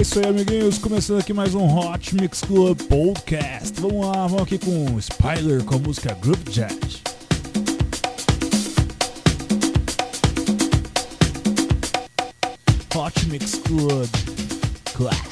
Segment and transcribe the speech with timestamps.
[0.00, 0.78] É isso aí, amiguinhos.
[0.78, 3.78] Começando aqui mais um Hot Mix Club Podcast.
[3.78, 7.02] Vamos lá, vamos aqui com o Spyler com a música Group Jet.
[12.96, 14.08] Hot Mix Club
[14.94, 15.29] Classics.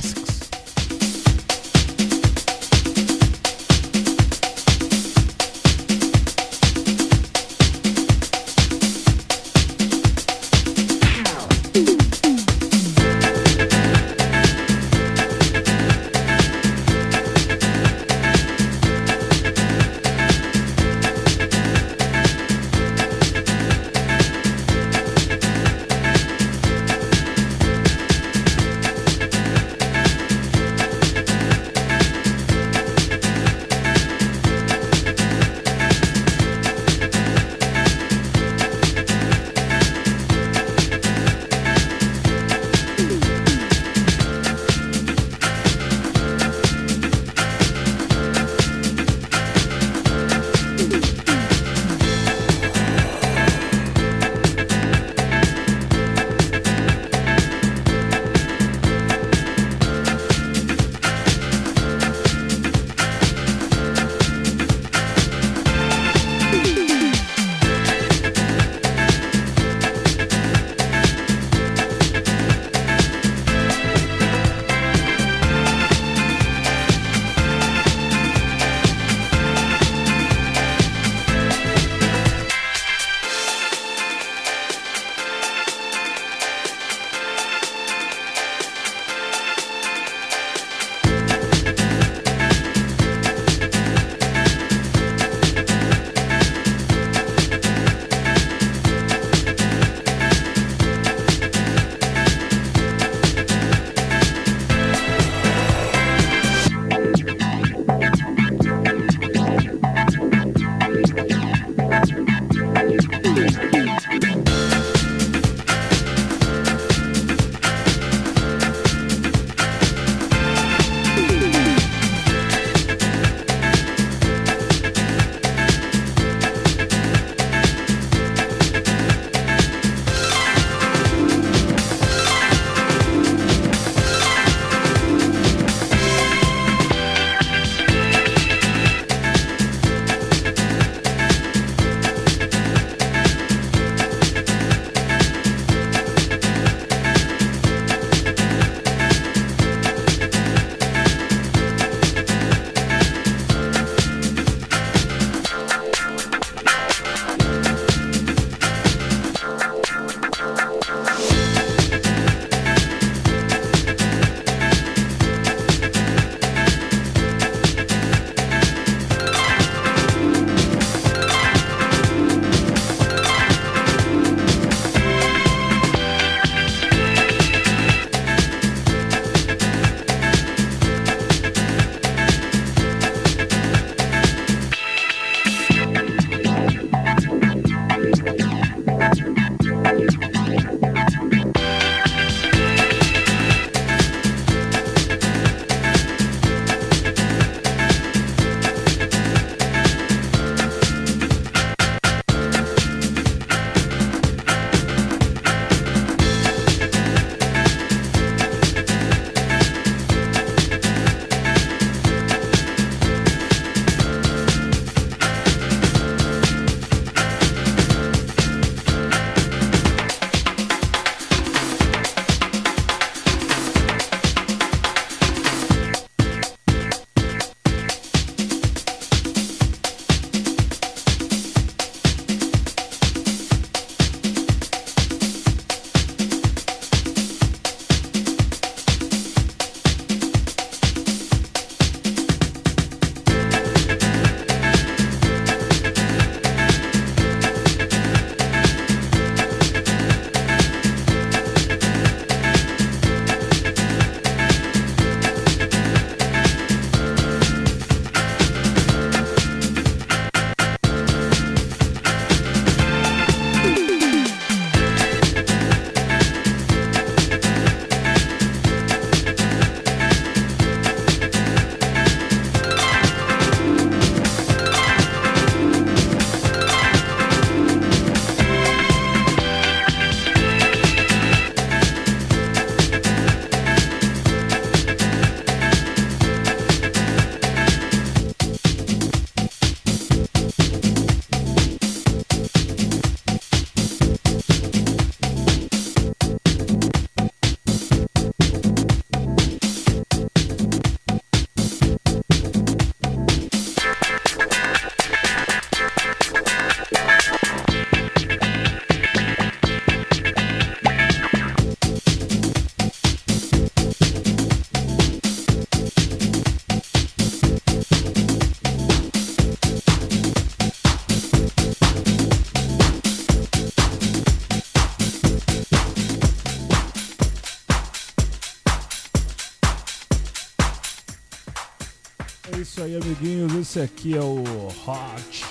[333.78, 335.44] Esse aqui é o Hot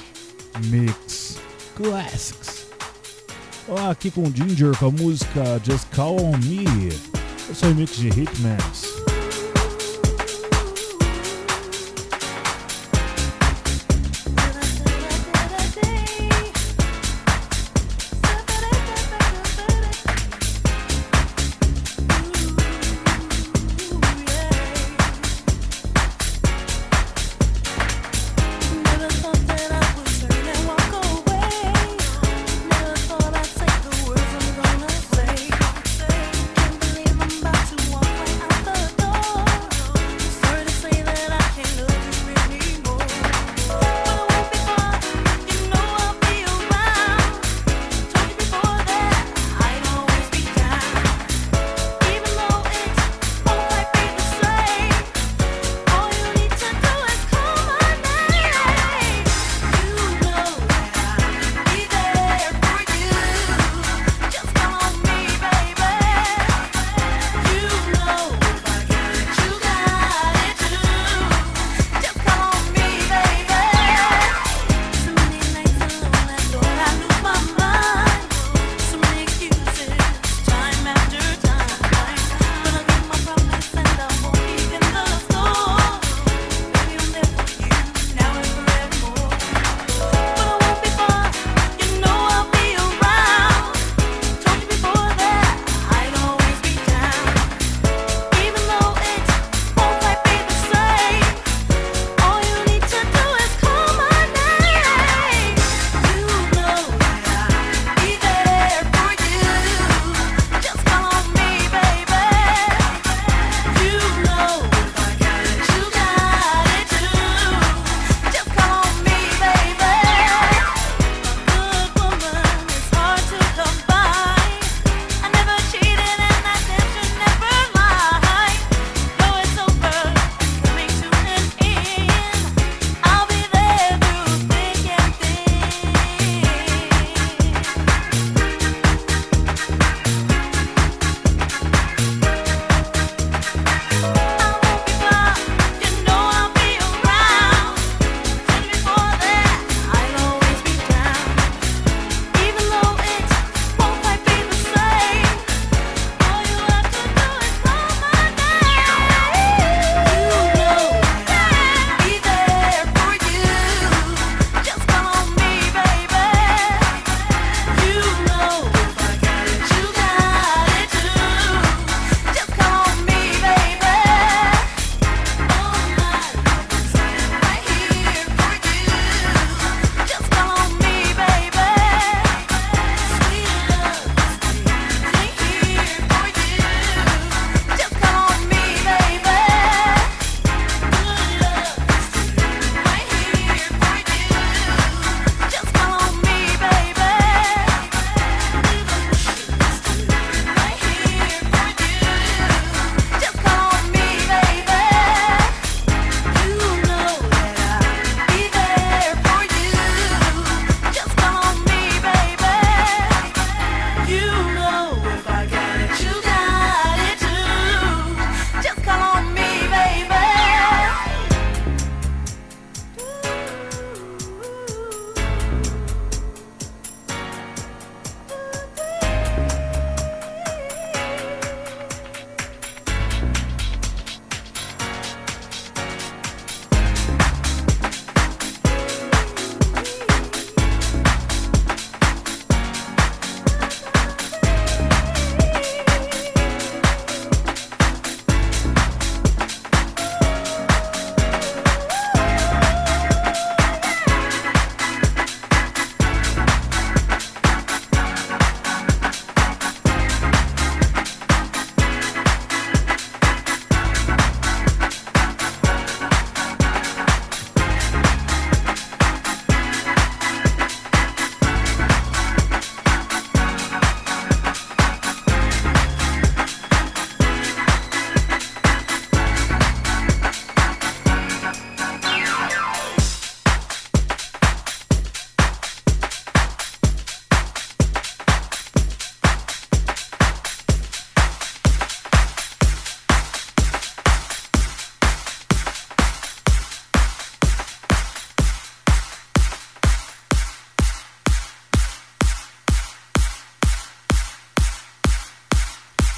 [0.65, 1.37] Mix
[1.75, 2.67] Classics.
[3.89, 6.65] Aqui com Ginger com a música Just Call on Me.
[7.49, 8.86] Esse é o remix de Hitmans.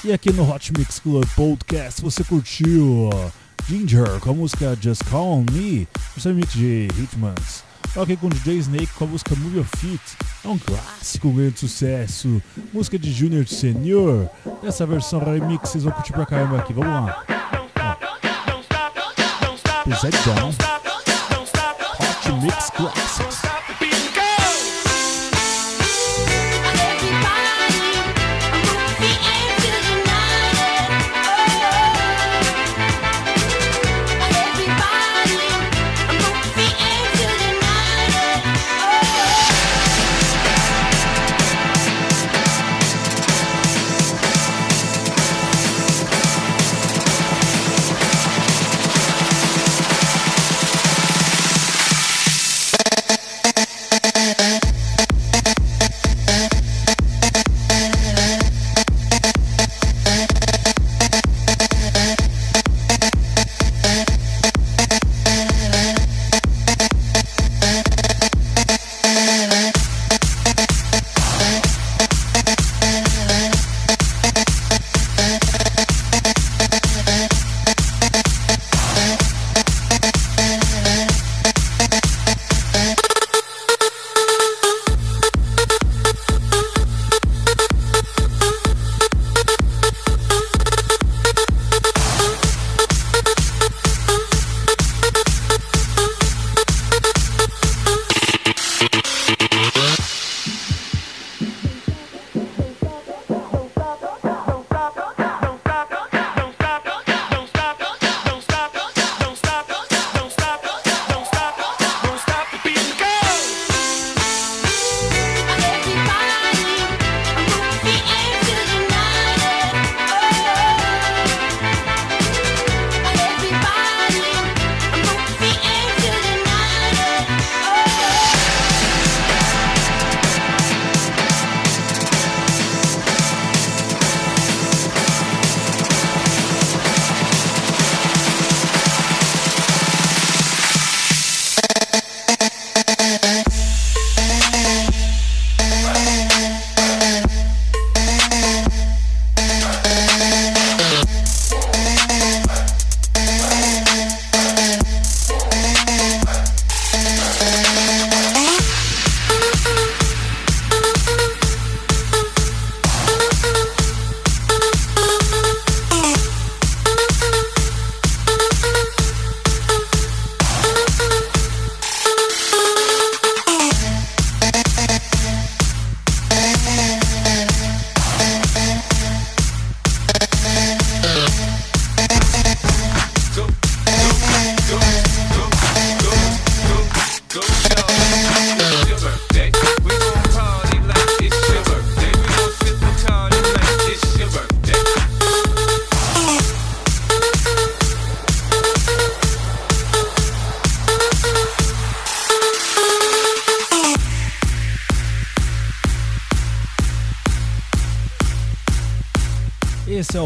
[0.09, 3.11] E aqui no Hot Mix Club Podcast você curtiu
[3.67, 5.87] Ginger com a música Just Call Me,
[6.17, 7.63] o mix de Hitmans.
[7.95, 10.01] Ok, com DJ Snake com a música Move Your Feet,
[10.43, 12.41] é um clássico, um grande sucesso.
[12.73, 14.27] Música de Junior Senior,
[14.63, 17.23] essa versão remix vocês vão curtir pra caramba aqui, vamos lá.
[19.83, 20.49] Pesadão.
[21.99, 23.58] Hot Mix Classics.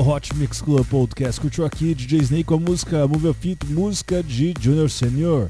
[0.05, 1.39] Hot Mix Club Podcast.
[1.39, 5.48] Curtiu aqui DJ Snake com a música Move Your Feet, música de Junior Senior.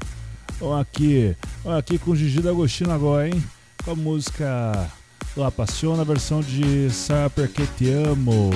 [0.60, 3.42] Vamos aqui, vamos aqui com Gigi D'Agostino agora, hein?
[3.84, 4.88] Com a música
[5.36, 8.52] La a versão de Sabe Porque Te Amo.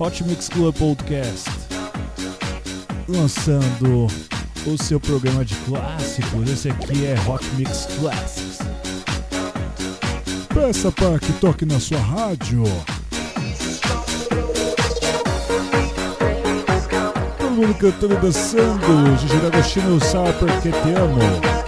[0.00, 1.48] Hot Mix Club Podcast.
[3.06, 4.08] Lançando
[4.66, 6.50] o seu programa de clássicos.
[6.50, 8.47] Esse aqui é Hot Mix Classics.
[10.60, 12.64] Peça para que toque na sua rádio.
[17.38, 19.18] Todo mundo cantando e dançando.
[19.20, 21.67] Gigi D'Agostino sabe porque te amo.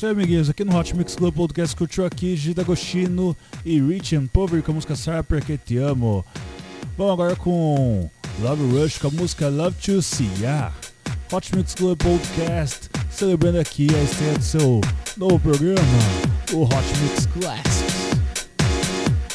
[0.00, 0.48] Isso aí, amiguinhos.
[0.48, 3.36] Aqui no Hot Mix Club Podcast curtiu aqui Gida Agostino
[3.66, 6.24] e Rich and Pover com a música Sarah Porque Te Amo.
[6.96, 8.08] Vamos agora com
[8.40, 10.72] Love Rush com a música Love to See Ya.
[11.30, 14.80] Hot Mix Club Podcast celebrando aqui a estreia do seu
[15.18, 15.82] novo programa,
[16.54, 18.16] o Hot Mix Classics.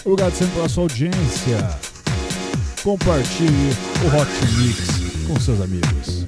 [0.03, 1.79] Obrigado sempre pela sua audiência.
[2.81, 3.69] Compartilhe
[4.03, 6.25] o Hot Mix com seus amigos.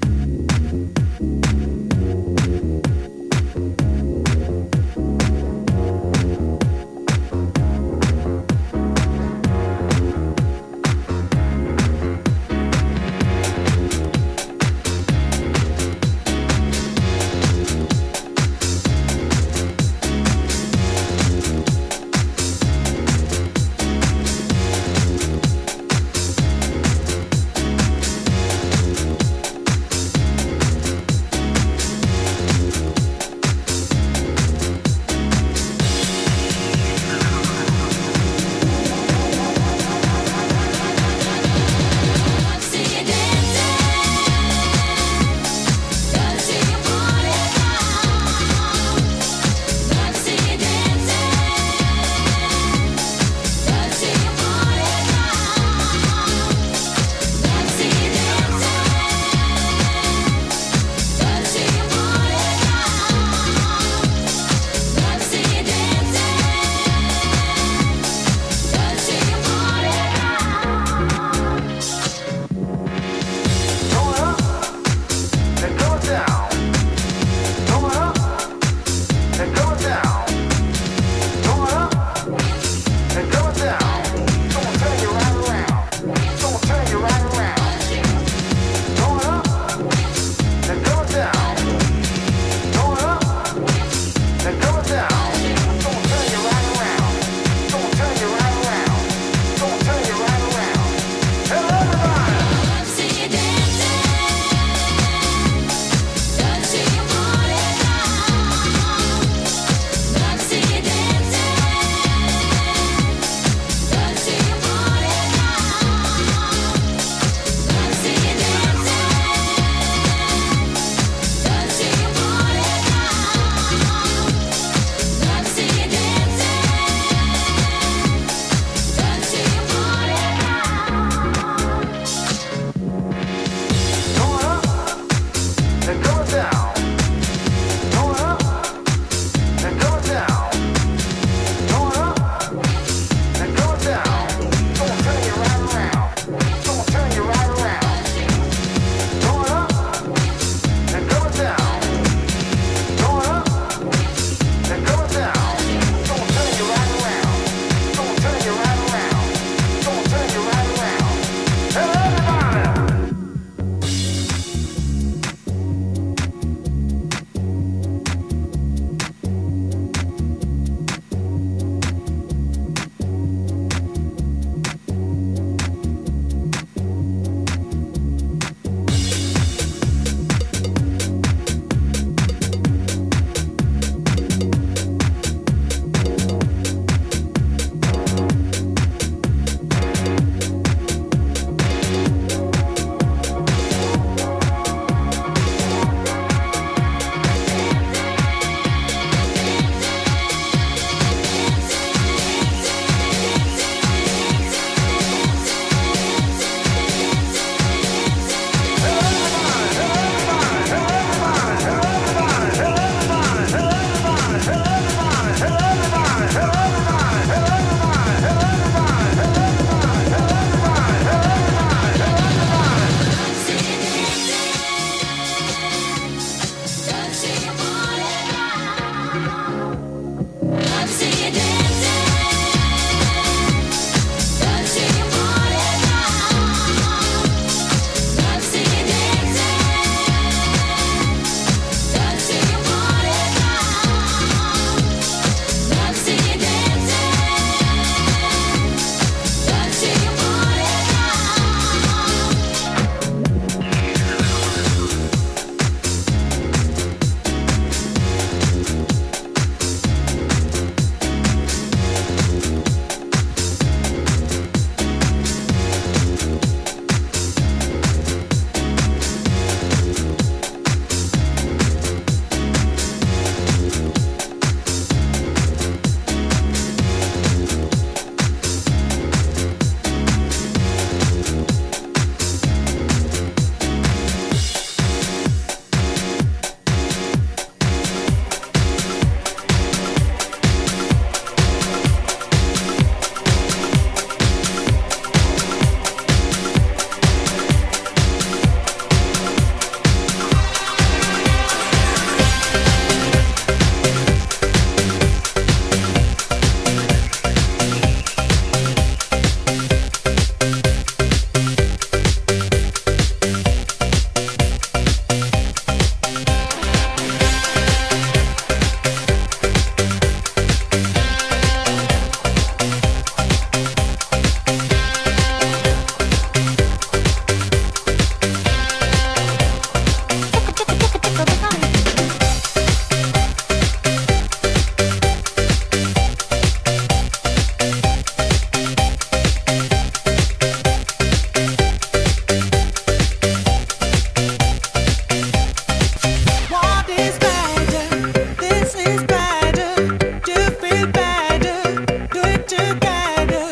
[352.87, 353.46] guide.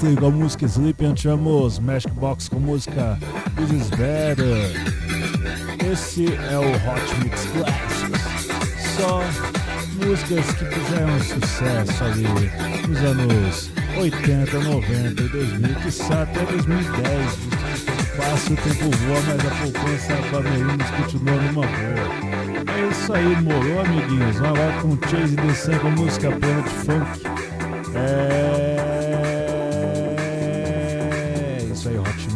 [0.00, 3.18] Astley com a música Sleep and Tremors, Magic Box com a música
[3.56, 4.72] This Is Better.
[5.92, 8.48] Esse é o Hot Mix Classics.
[8.96, 9.20] Só
[10.02, 12.26] músicas que fizeram sucesso ali
[12.88, 17.60] nos anos 80, 90 e 2000, que até 2010.
[18.16, 22.74] Passa o tempo voa, mas a poupança Bamerinos continua numa boa.
[22.74, 24.36] É isso aí, morou, amiguinhos.
[24.38, 27.29] Vamos agora com Chase the Sun com a música Planet Funk.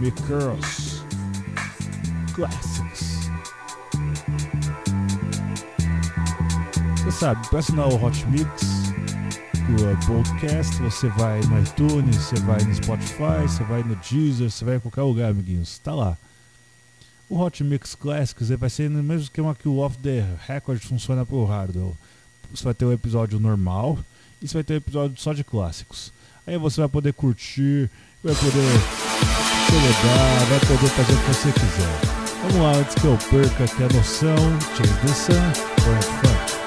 [0.05, 1.03] Mix Girls.
[2.35, 3.31] Classics.
[6.99, 8.93] Você sabe, para assinar o Hot Mix
[9.67, 14.63] do podcast, você vai no iTunes, você vai no Spotify, você vai no Deezer, você
[14.63, 15.79] vai em qualquer lugar, amiguinhos.
[15.79, 16.19] Tá lá.
[17.31, 21.25] O Hot Mix Classics vai ser no mesmo esquema que o Off the Record funciona
[21.25, 21.95] pro hardware.
[22.55, 23.99] Você vai ter o um episódio normal
[24.43, 26.13] e você vai ter um episódio só de clássicos.
[26.47, 27.89] Aí você vai poder curtir,
[28.23, 32.01] vai poder celebrar, vai poder fazer o que você quiser.
[32.43, 34.37] Vamos lá, antes que eu perca aqui a noção,
[34.77, 36.64] Chase the Sun, Frank Funk.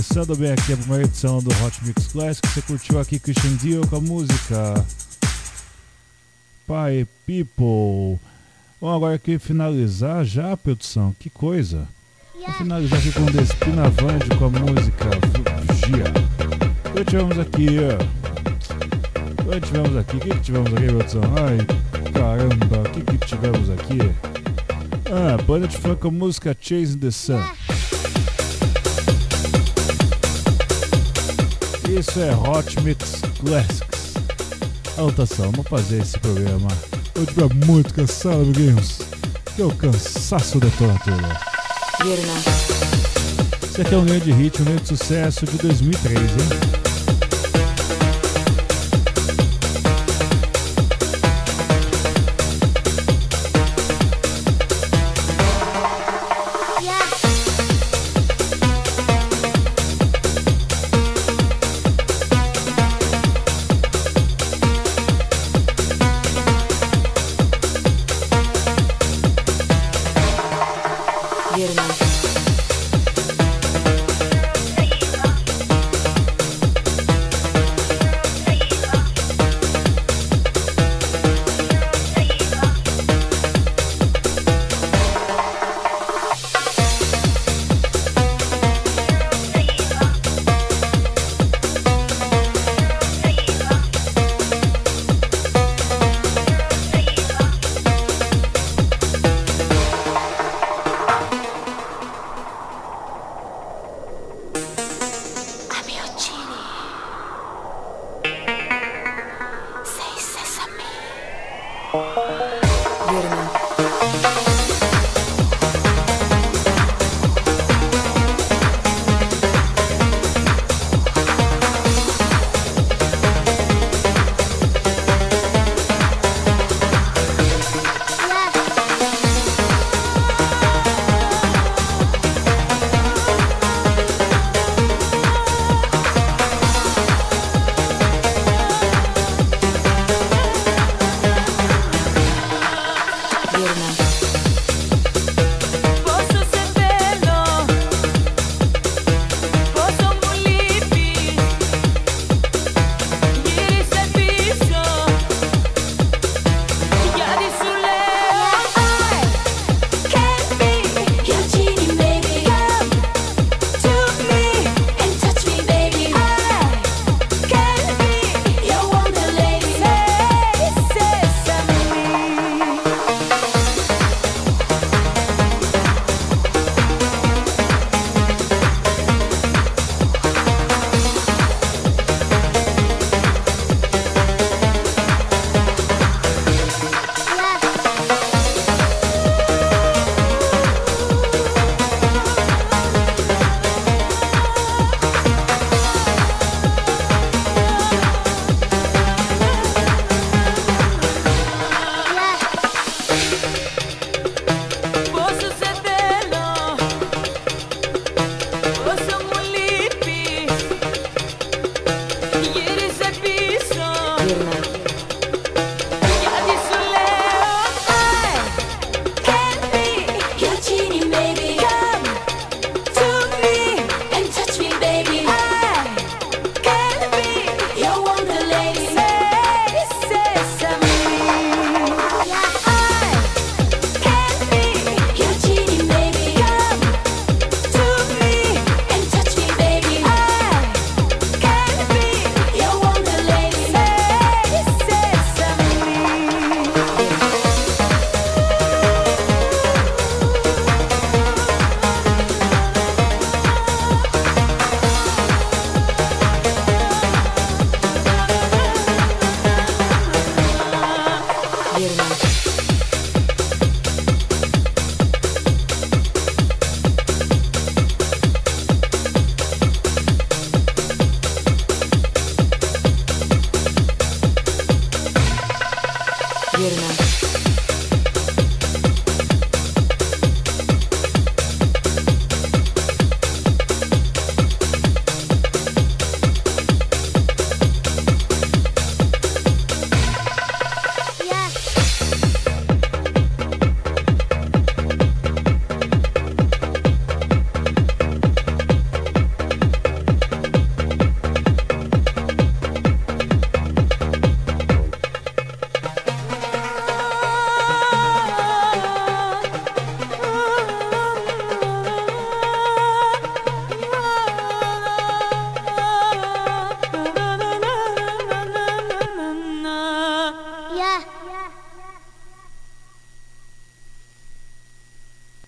[0.00, 2.48] Começando bem aqui a primeira edição do Hot Mix Classic.
[2.48, 4.86] Você curtiu aqui Christian Dior com a música
[6.66, 8.18] Pai People.
[8.80, 11.14] Bom, agora aqui finalizar já, produção.
[11.18, 11.86] Que coisa.
[12.34, 15.04] Vou finalizar aqui com Despina Vande com a música
[15.66, 16.04] Fugia.
[16.86, 17.66] O que tivemos aqui?
[19.44, 20.16] O que tivemos aqui?
[20.16, 21.22] O que, que tivemos aqui, produção?
[21.36, 21.58] Ai,
[22.10, 23.98] caramba, o que, que tivemos aqui?
[25.12, 27.42] Ah, banda de funk com a música Chasing the Sun.
[32.00, 34.14] Isso é Hot Mix Classics.
[34.96, 36.68] Anotação, vamos fazer esse programa.
[37.14, 39.00] Eu estiver muito cansado, amiguinhos.
[39.54, 41.38] Que é o cansaço detonatura.
[43.62, 46.79] Esse aqui é um grande hit, um grande sucesso de 2003, hein?